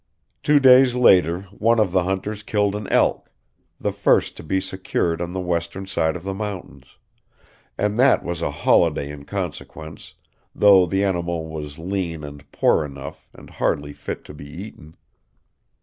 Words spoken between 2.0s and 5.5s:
hunters killed an elk the first to be secured on the